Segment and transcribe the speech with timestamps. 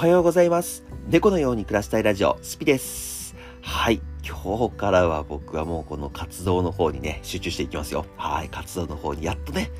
[0.00, 0.82] はようございます。
[1.08, 3.36] 猫のように暮らしたいラジオ、スピです。
[3.60, 4.00] はい。
[4.26, 8.06] 今日からは僕はもうこの活動の方にね、集中していきますよ。
[8.16, 8.48] はい。
[8.48, 9.70] 活動の方にやっとね、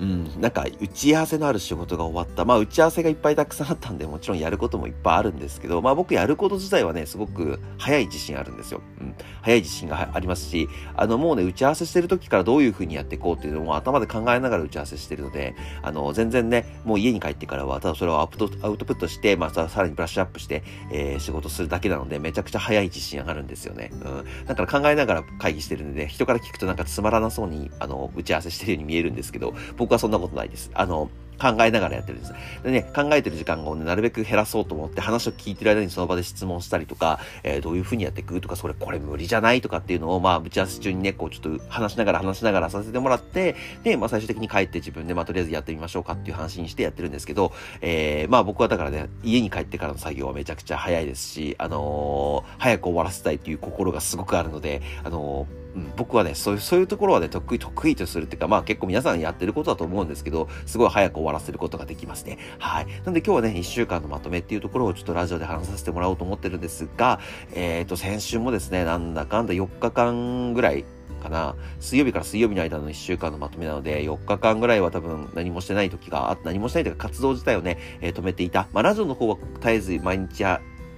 [0.00, 2.44] うん、なんか打ち合わせのある仕事が終わった。
[2.44, 8.80] まあ打ち合わせがいっぱいたくさんあったんで、もちろんやることもいっぱいあるんですけど、まあ僕やること自体はね、すごく早い自信あるんですよ。
[9.00, 9.14] うん。
[9.42, 20.62] 早い自信がありますし、あのもうね、打ち合わせしてる時からどういう風にやっていこうっていうのも頭で考えながら打ち合わせしてるので、あの、全然ね、もう家に帰ってからは、ただそれをアウトアウトプットして、まあさらにブラッシュアップして、
[20.92, 23.90] えー仕事するだけなので、めちゃくちゃ早い自信上がるんですよね。
[23.92, 24.46] うん。
[24.46, 30.70] だから考えながら会議してるんで、人から聞くとなんかつまらなそうに、あの、打ち合わせしてるように見えるんですけど、僕はそんなことないです。
[30.74, 31.10] あの、
[31.42, 32.32] 考えながらやってるんです。
[32.62, 62.38] でね、考えてる時間をね、なるべく減らそうと思って話を聞いてる間にその場で質問したりとか、えーどういう風にやっていくとか、それこれ無理じゃないとかっていうのを、まあ、打ち合わせ中にね、こうちょっと話しながら話しながらさせてもらって、で、まあ最終的に帰って自分で、まあとりあえずやってみましょうかっていう話にしてやってるんですけど、えーまあ僕はだからね、家に帰ってからの作業はめちゃくちゃ早いですし、あのー早く終わらせたいっていう心がすごくあるので、あのーうん、僕はね、そういう、そういうところはね、得意、得意とするっていうか、まあ結構皆さんやってることだと思うんですけど、すごい早く終わらせることができますね。
[62.58, 62.86] はい。
[63.04, 67.20] なんで今日はね、1週間のまとめっていうところをちょっとラジオで話させてもらおうと思ってるんですが、
[67.54, 70.84] えっ、と、先週もですね、なんだかんだ4日間ぐらい、
[71.22, 78.66] かな水曜日から水曜日の間の1週間のまとめなので、4日間ぐらいは多分何もしてない時があ何もしてないというか活動自体をね、えー止めていた。
[78.72, 80.44] まあ、ラジオの方は絶えず毎日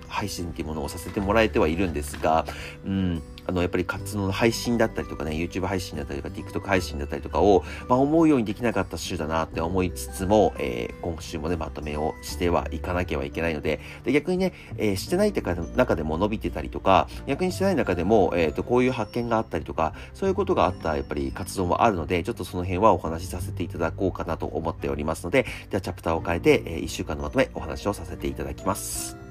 [0.09, 2.47] 配信っていうものをさせてもらえてはいるんですが、
[2.85, 29.24] うん、あの、やっぱり活動の配信だったりとかね、YouTube 配信だったりとか、TikTok 配信だったりとかを、まあ、思うようにできなかった週だなって思いつつも、えー今週もね、まとめをしてはいかなきゃいけないので、で逆にね、えーしてないってか中でも伸びてたりとか、逆にしてない中でも、えっ、と、こういう発見があったりとか、そういうことがあった、やっぱり活動もあるので、ちょっとその辺はお話しさせていただこうかなと思っておりますので、ではチャプターを変えて、え1週間のまとめ、お話をさせていただきます。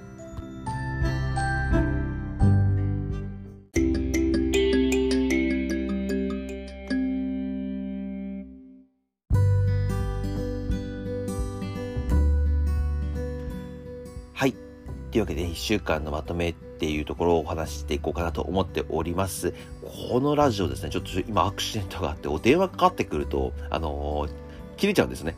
[15.53, 19.53] 1週間のまとめっていうところをお話していこうかなと思っております。
[20.09, 24.43] このラジオですね、ちょっと今アクシデントがあって、お電話かかってくると、あのー
[24.75, 25.35] 切れちゃうんですね。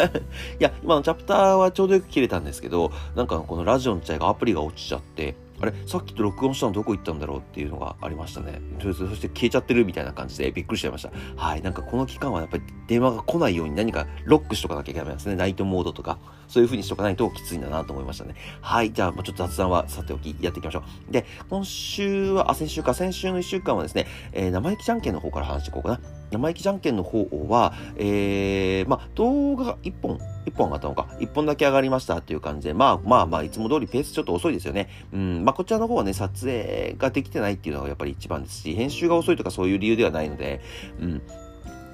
[0.58, 8.60] いや、今のチャプターはちょうどよく切れたんですけど、なんかこのラジオのチャイがアプリが落ちちゃって、あれさっきと録音したのどこ行ったんだろうっていうのがありましたね。
[8.82, 11.12] そそして消えちゃってるみたいな感じでびっくりしちゃいました。
[11.36, 11.62] はい。
[11.62, 15.36] なんかこの期間はやっぱり電話が来ないように何かロックしとかなきゃいけないですね。
[15.36, 16.18] ナイトモードとか。
[16.48, 18.34] そういう風にしとかないときついんだなと思いましたね。
[18.60, 18.92] はい。
[18.92, 21.12] じゃあ、まあちょっと雑談はさておきやっていきましょう。
[21.12, 26.19] で、今週は、あ、先週か、先週の1週間はですね、えー生意気じゃんけんの方から話していこうかな。
[26.30, 34.88] 生意気じゃんけんの方は、えー、まあ動画が1本、1本上がったのか、1本だけ上がりましたっていう感じで、まあまあまあ、いつも通りペースちょっと遅いですよね。
[35.12, 40.60] うん、まあこちらの方はね、撮影ができてないっていうのがやっぱり一番ですし、編集が遅いとかそういう理由ではないので、
[41.00, 41.22] うん、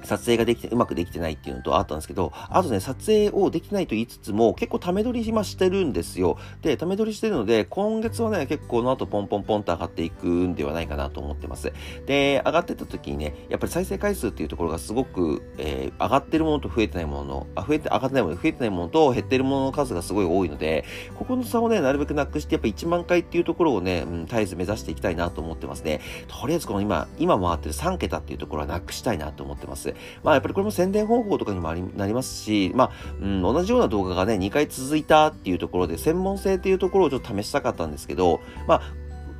[0.07, 6.37] 撮影ができて、うまくできてないっていうのとあったんですけど、あとね、撮影をできないと言いつつも、結構ため撮り今してるんですよ。
[6.61, 11.73] で、ため撮りしてるので、今月はね、結構の後ポンポンポンと上がっていくんではないかなと思ってます。
[12.05, 20.85] で、上がってた時にね、やっぱり再生回数っていうところがすごく、えー上がってるものと増えてないものの、あ、増えて、上がってないもの、増えてないものと減ってるものの数がすごい多いので、
[21.15, 26.01] ここの差をね、なるべくなくして、やっぱ1万回っていうところをね、うん、絶えず目指していきたいなと思ってますね。
[26.27, 29.93] とりあえずこの今、今回ってる3桁っていうところはなくしたいなと思ってます。
[30.23, 32.91] まあやっぱりこれも宣伝方法とかにもありなりますし、まあ、
[33.21, 38.81] うん、同じような動画がね、2回続いたっていうところで、専門性っていうところをちょっと試したかったんですけど、まあ、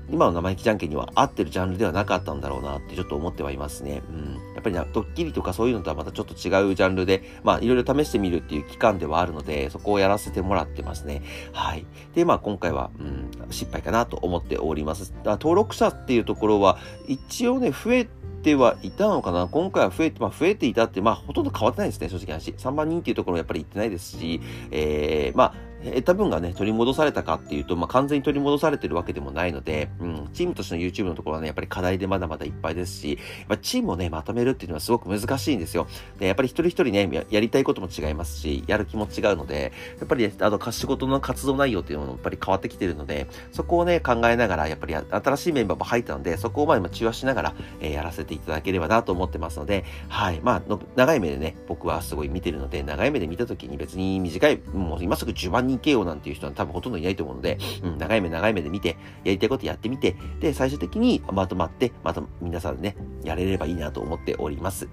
[0.09, 4.01] 今の生意気じゃんけんには合ってるジャンルではなかったんだろうなってちょっと思ってはいますね。
[4.09, 4.33] うん。
[4.53, 11.23] やっぱりな、ドッキリとかそういうのとはまたちょっと違うジャンルで、まあいろいろ試してみるっていう期間ではあるので、そこをやらせてもらってますね。
[11.51, 11.85] はい。
[12.15, 15.13] で、まあ今回は、うん、失敗かなと思っております。
[15.25, 18.07] あ登録者っていうところは、一応ね、増え
[18.43, 22.51] てはいたのかな今回は増えて、まあ増えていたって、まあほとんど変わってないですね、正直な話。
[22.51, 24.41] 3万人っていうところもやっぱり行ってないですし、
[24.71, 35.87] えー、まあ、得た分がね、取り戻されたかっていうと、まあ、完全に取り戻されてるわけでもないので、うん、チームとしての YouTube のところはね、やっぱり課題でまだまだいっぱいですし、まあ、チームをね、まとめるっていうのはすごく難しいんですよ。
[36.19, 50.39] で、やっぱり一人一人ね、ややりたいことも違いますし、やる気も違うので、やっぱり、ね、あの、仕事の活動内容っていうのもやっぱり変わってきてるので、そこをね、考えながら、やっぱり新しいメンバーも入ったので、そこをまあ今中和しながら、えーやらせていただければなと思ってますので、はい。
[50.41, 64.87] まあの、長い目でね、僕はすごい見てるので、長い目で見たときに別に短い、もう今すぐ10万人 KO なんていう人は多分ほとんどいないと思うので、うん、長い目長い目で見て、やりたいことやってみて、で、最終的にまとまって、また皆さんね、やれればいいなと思っております。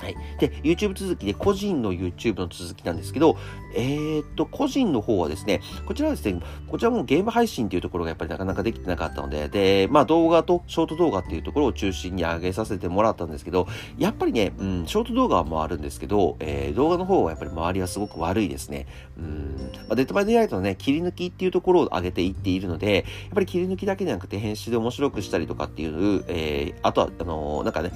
[0.00, 0.16] はい。
[0.38, 3.36] で、YouTube 続きで個人の YouTube の続きなんですけど、
[3.74, 13.66] えー、っと、個人の方はですね、こちらはですね、こちらもゲーム配信っていうところがやっぱりなかなかできてなかったので、で、まあ動画とショート動画っていうところを中心に上げさせてもらったんですけど、
[13.98, 18.86] やっぱりね、うん、ショート動画もあるんですけど、えー、動画の方はやっぱり回りはすごく悪いですね。
[19.18, 23.04] うん、まあ、デッドバイデイライトのね、切り抜きっていうところを上げていっているので、やっ
[23.34, 27.92] ぱり切り抜きだけじゃなくて編集で面白くしたりとかっていう、えー、あとは、あのー、なんかね、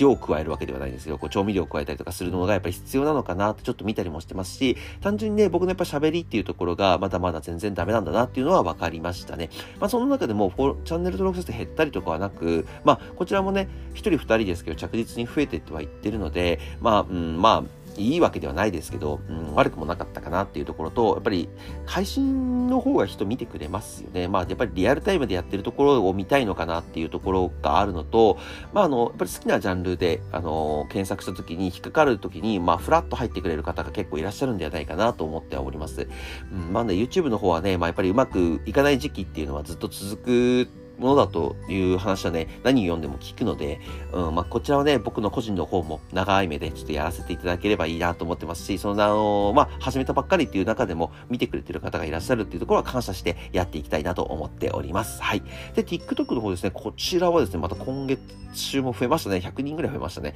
[0.00, 9.50] 塩を加えるわけではないんですけど、こう調味料を加えたりとかするのがやっぱり必要なのかなってちょっと見たりもしてますし、単純にね、僕のやっぱ喋りっていうところがまだまだ全然ダメなんだなっていうのは分かりましたね。
[9.78, 10.52] まあその中でも
[10.84, 21.48] チャンネル登録者数減ったりとかはなく、まあこちらもね、1人2人ですけど着実に増えてってはいってるので、まあ、うん、まあ、いいわけではないですけど、うん、悪くもなかったかなっていうところと、やっぱり
[21.86, 24.28] 配信の方が人見てくれますよね。
[24.28, 28.38] まあやっぱりリアルタイムでやってるところを見たいのかなっていうところがあるのと、
[28.72, 36.08] まああの、やっぱり好きなジャンルで、あの、検索した時に引っかかる時に、まあフラッと入ってくれる方が結構いらっしゃるんではないかなと思っております。
[36.52, 43.80] うん、まあね、YouTube の方はね、まあやっぱりうまくいかない時期っていうのはずっと続くものだという話はね、何を読んでも聞くので、
[44.12, 55.22] うん、まあ、こちらはね、僕の個人の方も長い目でちょっとやらせていただければいいなと思ってますし、その、あのまあ、始めたばっかりっていう中でも見てくれてる方がいらっしゃるっていうところは感謝してやっていきたいなと思っております。
[55.22, 55.42] はい。
[55.74, 58.20] で、TikTok の方ですね、こちらはですね、また今月
[58.54, 59.36] 中も増えましたね。
[59.38, 60.34] 100人ぐらい増えましたね。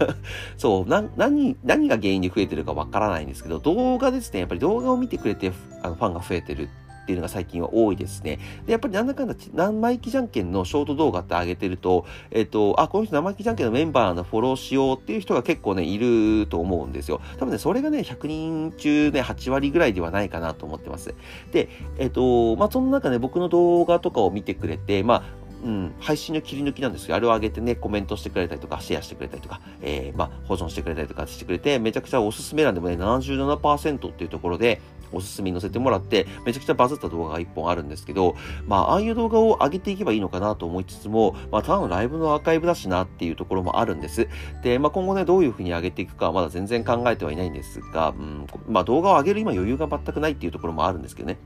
[0.58, 5.52] そう、な、何、何が原因で増えてるかわからないんですけど、動画ですね、やっぱり動画を見てくれて、
[5.82, 8.38] あの、ファンが増えてるってっていうのが最近は多いですね。
[8.64, 17.20] で、やっぱりなんだかんだ生意気じゃんけんのショート動画って上げてると、えっ、と、あ、この人生意気じゃんけんのメンバーのフォローしようっていう人が結構ね、いると思うんですよ。
[17.38, 21.14] 多分ね、それがね、100人中ね、8割ぐらいではないかなと思ってます。
[21.52, 21.68] で、
[21.98, 34.80] えっ、と、まあ、その中ね、僕の動画とかを見てくれて、まあ、うん、配信の切り抜きなんですけど、あれを上げてね、コメントしてくれたりとか、シェアしてくれたりとか、えー、まあ、保存してくれたりとかしてくれて、めちゃくちゃおすすめ欄でもね、77%っていうところで、
[35.14, 44.28] おすすめに載せてもらって、めちゃくちゃバズった動画が1本あるんですけど、まあ、ああいう動画を上げていけばいいのかなと思いつつも、まあ、ただのライブのアーカイブだしなっていうところもあるんです。
[44.62, 51.38] で、まあ、今後ね、どういう風に上げていくかはまだ全然考えてはいないんですが、うん、まあ、動画を上げる今余裕が全くないっていうところもあるんですけどね。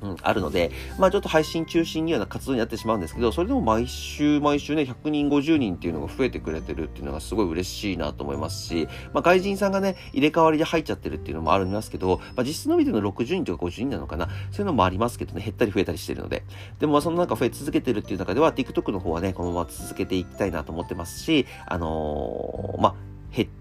[0.00, 16.44] うん、あるので、まあちょっと配信中心にはな活動になってしまうんですけど、それでも毎週毎週ね、100人、50人っていうのが増えてくれてるっていうのがすごい嬉しいなと思いますし、まあ外人さんがね、入れ替わりで入っちゃってるっていうのもありますけど、まあ実質伸びての60人とか50人なのかな、そういうのもありますけどね、減ったり増えたりしてるので。
[16.78, 22.94] でもまあその中増え続けてるっていう中では、TikTok の方はね、このまま続けていきたいなと思ってますし、あのー、まあ、
[23.34, 23.57] 減って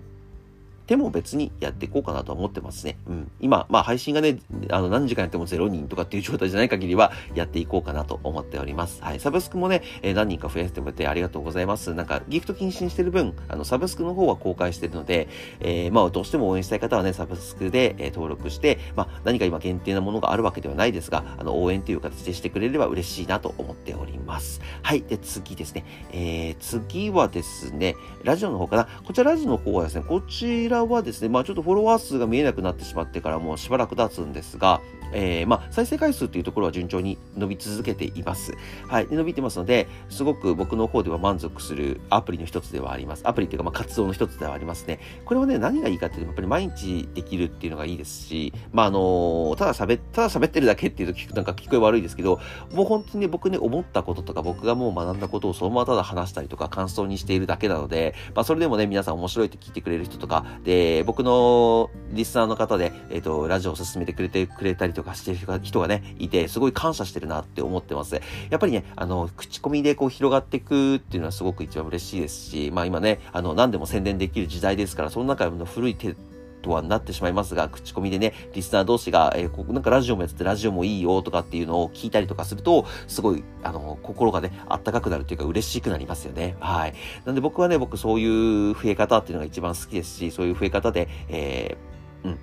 [0.88, 2.98] でも別にやっていこうかなと思ってますね。
[3.08, 3.32] うん。
[3.40, 4.40] 今、まあ配信がね、
[4.70, 9.04] あの何時間やっても0人とかっていう状態じゃない限りはやっていこうかなと思っております。
[9.04, 9.20] はい。
[9.20, 11.94] サブスクもね、えー、何人か増やしてもらってありがとうございます。
[11.94, 15.28] なんかギフト禁止にしてる分、あのサブスクの方は公開してるので、
[15.60, 24.62] えー、まあどうしても応援したい方はね、サブスクで、えー、登録して、まあ何か今限定なものがあるわけではないですが、あの応援という形でしてくれれば嬉しいなと思っております。
[24.84, 25.02] はい。
[25.02, 25.84] で、次ですね。
[26.12, 28.88] えー、次はですね、ラジオの方かな。
[29.06, 34.82] こちらラジオの方はですね、こちららはですね、まあちょっとフォロワー数が見えなくなってしまってからもうしばらく経つんですが、
[35.14, 38.54] えー、まあ、再生回数っていうところは順調に伸び続けています。
[38.88, 39.08] はい。
[39.10, 43.28] 伸びてますので、すごく僕の方では満足するアプリの一つではあります。
[43.28, 45.00] アプリっていうか、まあ、活動の一つではありますね。
[45.26, 52.40] これはね、何がいいかっていうと、やっぱり毎日できるっていうのがいいですし、まあ、あのー、ただ喋、ただ喋ってるだけっていうと聞く、なんか聞こえ悪いですけど、
[52.74, 68.16] もう本当に、僕ね、思ったこととか、僕がもう学んだことをそのままただ話したりとか、感想にしているだけなので、まあ、それでもね、皆さん面白いって聞いてくれる人とか、で、僕のリスナーの方で、えっ、ー、と、ラジオを進めてくれてくれたりとかしてる人がね、いて、すごい感謝してるなって思ってます。
[68.50, 76.18] やっぱりね、あの、口コミでこう広がっていくっていうのはすごく一番嬉しいですし、まあ今ね、あの、何でも宣伝できる時代ですから、その中の古い手、
[76.62, 86.56] とはなってしまいますが、口コミでね、リスナー同士が、えー、こなんかラジオもやっててラジオもいいよとかっていうのを聞いたりとかすると、すごい、あの、心がね、あったかくなるというか嬉しくなりますよね。
[86.60, 86.94] はい。
[87.26, 92.40] なんで僕はね、僕そういう増え方っていうのが一番好きですし、そういう増え方で、えー、うん、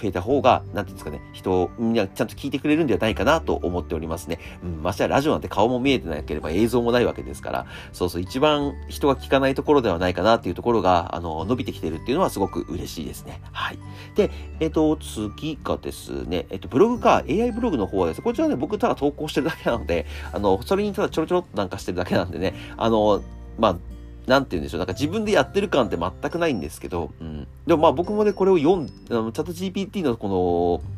[0.00, 4.38] 増えた方が、なんていうんですかね、人、みんなちゃんと聞いてくれるんではないかなと思っておりますね。
[4.62, 13.40] うん、ましてやラジオなんて顔も見えてなければ映像もないわけですから、そうそう、一番人が聞かないところではないかなっていうところが、あの、伸びてきてるっていうのはすごく嬉しいですね。
[13.52, 13.78] はい。
[14.14, 23.22] で、えっ、と、次がですね、えっ、と、ブログか、AI ブログの方はですね、こちらね、僕ただ投稿してるだけなので、あの、それにただちょろちょろっとなんかしてるだけなんでね、あの、
[23.58, 23.76] まあ、
[24.28, 27.48] なんて言うんでしょう、なんか自分でやってる感って全くないんですけど、うん。
[27.66, 30.97] でもまあ僕もね、これを読ん、あの、チャット GPT のこの、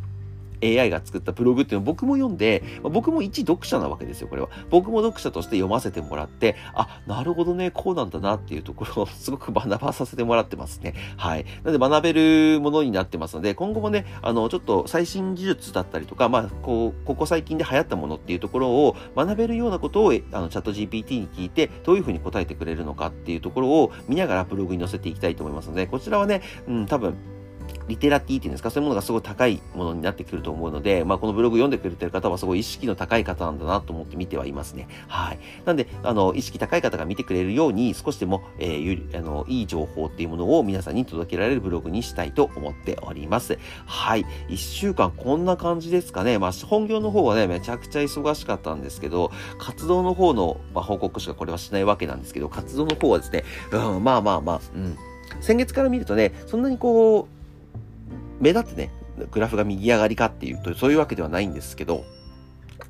[0.62, 4.48] AI が作ったブログっていうのを僕も読んで、まあ、僕も一読者なわけですよ、これは。
[4.70, 10.94] 僕も読者として読ませてもらって、あ、なるほどね、こうなんだなっていうところを すごく学ばさせてもらってますね。
[11.16, 11.44] はい。
[11.64, 27.14] なので学べるものになってますので、今後もね、あの、ちょっと最新技術だったりとか、まあ、こう、ここ最近で流行ったものっていうところを学べるようなことを、あの、チャット GPT に聞いて、どういうふうに答えてくれるのかっていうところを見ながらブログに載せていきたいと思いますので、こちらはね、うん、多分、
[27.88, 34.88] リテラティっていうんですか、そういうものがすごい高いものになってくると思うので、まあ、このブログ読んでくれてる方はすごい意識の高い方なんだなと思って見てはいますね。
[35.08, 35.38] はい。
[35.64, 43.58] なんで、あの、意識高い方が見てくれるように、少しでも、えー、あの、いい情報っていうものを皆さんに届けられるブログにしたいと思っております。
[43.86, 44.24] はい。
[44.48, 46.38] 一週間こんな感じですかね。
[46.38, 54.96] まあ、本業の方はね、めちゃくちゃ忙しかったんですけど、活動の方の、まあ、報告しかこれはしないわけなんですけど、活動の方はですね、うん、まあまあまあ、うん。
[55.40, 57.39] 先月から見るとね、そんなにこう、
[58.40, 58.90] 目立ってね、
[59.30, 62.04] グラフが右上がりかっていうと、そういうわけではないんですけど、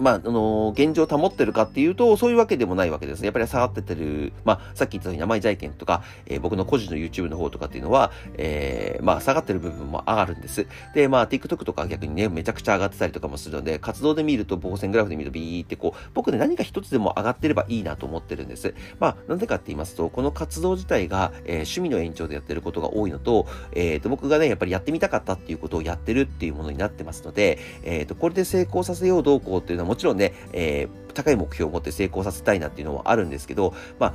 [0.00, 3.26] まあ、あのー、現状保ってるかっていうと、そういうわけでもないわけですね。
[3.26, 10.66] やっぱり下がっててる、まあ、さっき言ったように、甘い財権とか、えー、僕の個人の YouTube の方とかっていうのは、えー、まあ、下がってる部分も上がるんです。
[10.94, 18.74] で、まあ、TikTok とか逆にね、めちゃくちゃ上がってたりとかもするので、活動で見ると、棒線グラフで見るとビーってこう、僕ね、何か一つでも上がってればいいなと思ってるんです。
[18.98, 34.14] まあ、なんでかって言いますと、この活動自体が、えー、趣味の延長でやってることが多いのと、えっ、と、僕がね、やっぱりやってみたかったっていうことをやってるっていうものになってますので、えっ、と、これで成功させようどうこうっていうのはもちろんね、えー、高い目標を持って成功させたいなっていうのはあるんですけど、まあ、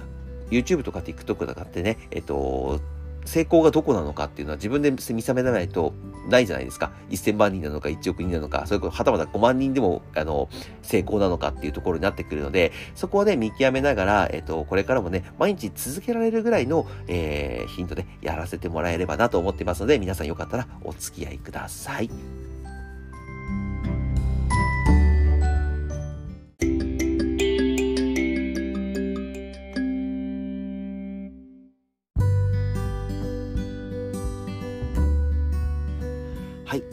[0.49, 2.79] YouTube とか TikTok とかってね、えっ、と、
[3.25, 5.93] 成功がどこなのかっていうのは自分で見定めないと
[6.29, 6.93] ないじゃないですか。
[7.09, 10.47] 1000万人なのか1億人なのか、それこそはたまた5万人でも、あの、
[10.81, 22.44] 成功なのかっていうところになってくるので、そこをね、見極めながら、えっ、と、これからもね、毎日続けられるぐらいの、えー、ヒントでやらせてもらえればなと思ってますので、皆さんよかったらお付き合いください。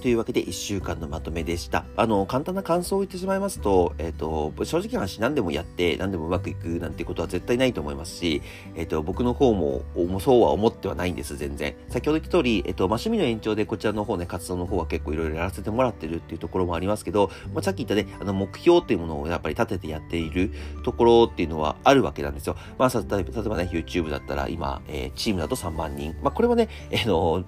[0.02, 1.84] というわけで、1週間のまとめでした。
[1.96, 8.42] あの、簡単な感想を言ってしまいますと、えっ、ー、と、正直な話何でもやって、何でもうまくいくなんてことは絶対ないと思いますし、
[8.74, 9.82] えっ、ー、と、僕の方も、
[10.20, 11.76] そうは思ってはないんです、全然。
[11.88, 20.50] 先ほど言った通り、えっ、ー、と、まあ、趣味の延長でこちらの方ね、活動の方は結構いろいろやらせてもらってるっていうところもありますけど、まあ、さっき言ったね、あの、目標っていうものをやっぱり立ててやっている
[20.84, 22.56] ところっていうのはあるわけなんですよ。
[22.76, 26.16] まあ、例えばね、YouTube だったら今、え、チームだと3万人。
[26.22, 27.44] まあ、これはね、え、の、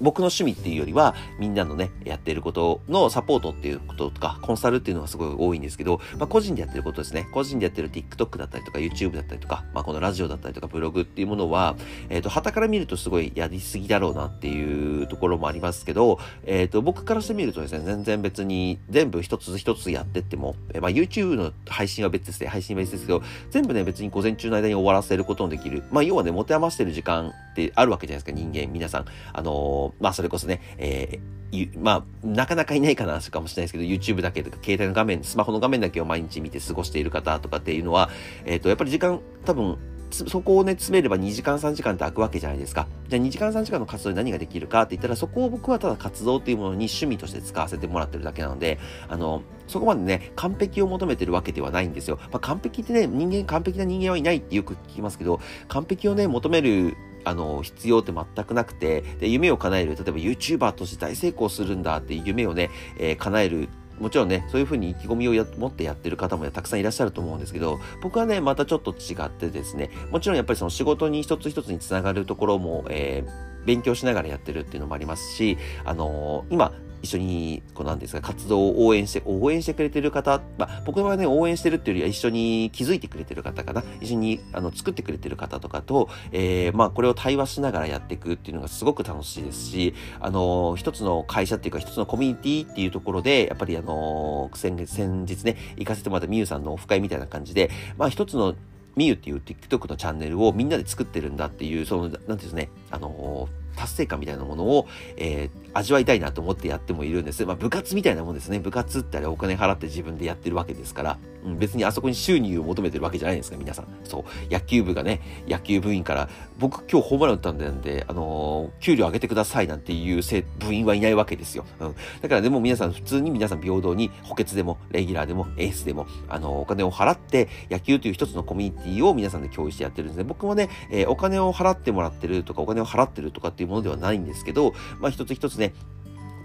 [0.00, 7.28] 僕の趣味っていうよりは、みんなのね、やってることのサポートっていうこととか、コンサルっていうのがすごい多いんですけど、まあ、個人でやってることですね。
[7.32, 11.76] 個人でやってる TikTok だったりとか、YouTube だったりとか、まあ、このラジオだったりとか、ブログっていうものは、
[12.08, 25.82] えっ、ー、と、旗から見るとすごいやりすぎだろうなっていうところもありますけど、えっ、ー、と、僕からしてみるとですね、全然別に全部一つ一つやってっても、えー、まあ、YouTube の配信は別ですね、配信は別ですけど、全部ね、別に午前中の間に終わらせることのできる。
[25.90, 29.06] まあ、要はね、持て余してる時間ってあるわけじゃないですか、人間、皆さん。
[29.32, 38.10] あのまあ、それこそね、えー、まあ、なかなかいないかな、かもしれないですけど、YouTube だけとか、携帯の画面、スマホの画面だけを毎日見て過ごしている方とかっていうのは、
[38.44, 39.78] えっ、ー、と、やっぱり時間、多分、
[40.10, 42.86] そこをね、詰めれば2時間3時間って空くわけじゃないですか。
[43.08, 48.78] じゃあ2時間3時間の活動で何ができるかって言ったら、そこを僕はただ活動っていうものに趣味として使わせてもらってるだけなので、
[49.08, 52.18] あの、そこまでね、完璧を求めてるわけではないんですよ。
[52.30, 56.96] まあ、完璧ってね、人間、完璧な人間はいないってよく聞きますけど、完璧をね、求める
[57.26, 63.68] あの、必要って全くなくて、で、夢を叶える、例えば YouTuber として大成功するんだっていう夢をね、えー、叶える
[63.98, 76.72] もちろんね、そういうふうに意気込みを持ってやってる方もたくさんいらっしゃると思うんですけど、僕はね、またちょっと違ってですね、もちろんやっぱりその仕事に一つ一つにつながるところも、えー、勉強しながらやってるっていうのもありますし、あのー、今、
[77.06, 83.84] 一緒に、こうなんですか、活動を応援して、応援してくれてる方、まあ、僕はね、応援してるっていうよりは一緒に気づいてくれてる方かな。
[84.00, 98.54] 一緒に、あの、作ってくれてる方とかと、えー、まあ、これを対話しながらやっていくっていうのがすごく楽しいですし、あの、一つの会社っていうか、一つのコミュニティっていうところで、やっぱりあの、先、先日ね、行かせてもらったみゆさんのオフ会みたいな感じで、まあ、一つの
[98.96, 107.44] みゆっていう TikTok のチャンネルをみんなで作ってるんだっていう、その、なんていうんですね、あの達成感みたいなものを、えー、味わいたいなと思ってやってもいるんです。
[107.46, 108.58] まあ部活みたいなもんですね。
[108.58, 111.18] 部活ってあれお金払って自分でやってるわけですから、
[111.54, 113.86] 別にあそこに収入を求めてるわけじゃないですか、皆さん。
[114.04, 114.52] そう。
[114.52, 120.22] 野球部がね、野球部員から、僕今日ホームラン打ったんで、んで、あのー、給料上げてくださいなんていう
[120.58, 121.64] 部員はいないわけですよ。
[121.80, 121.94] うん。
[122.22, 130.24] だからでも皆さん普通に皆さん平等に補欠でも、レギュラーでも、エースでも、あのー、お金を払って野球という一つのコミュニティを皆さんで共有してやってるんですね。
[130.24, 135.72] 僕もね、えー、お金を払ってもらってるとか、お金を払ってるとかっていうものではないんですけど、まあ一つ一つね、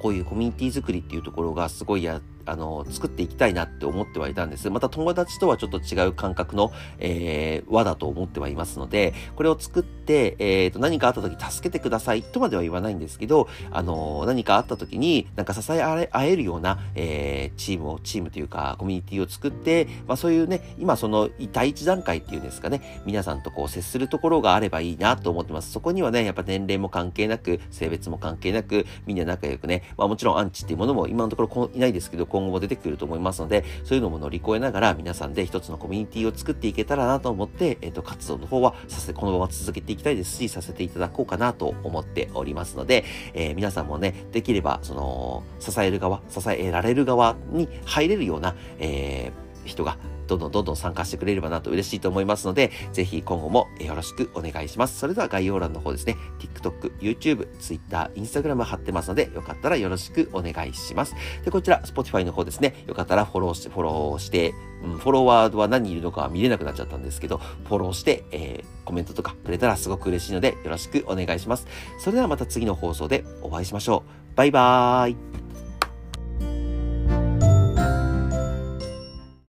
[0.01, 4.69] こういうコミュニティ作りっていうところがすごいやっあの、作っていきたいなって思ってはいたんです。
[4.69, 25.71] また友達とはちょっと違う感覚の、えー、輪だと思ってはいますので、これを作って、えー、と、何かあった時助けてくださいとまでは言わないんですけど、あの、何かあった時に、なんか支え合えるような、えー、チームを、チームというか、コミュニティを作って、まあそういうね、今その第一段階っていうんですかね、皆さんとこう接するところがあればいいなと思ってます。
[25.71, 54.98] そこにはね、やっぱ年齢も関係なく、性別も関係なく、みんな仲良くね、まあもちろんアンチっていうものも今のところいないですけど、今後も出てくると思いますので、そういうのも乗り越えながら皆さんで一つのコミュニティを作っていけたらなと思って、えっ、ー、と、活動の方はさせ、このまま続けていきたいですし、させていただこうかなと思っておりますので、えー、皆さんもね、できれば、その、支える側、支えられる側に入れるような、えー、人がどんどんどんどん参加してくれればなと嬉しいと思いますので、ぜひ今後もよろしくお願いします。
[55.00, 61.15] それでは概要欄の方ですね、TikTok、YouTube、Twitter、Instagram 貼ってますので、よかったらよろしくお願いします。
[61.44, 64.53] で、こちら、Spotify の方ですね、よかったらフォローして、フォローして、
[64.84, 71.68] うん、フォロワーは何人いるのかは見れなくなっちゃったんですけど、フォローして、えー、コメントとかくれたらすごく嬉しいので、よろしくお願いします。
[72.00, 74.36] それではまた次の放送でお会いしましょう。
[74.36, 75.40] バイバーイ。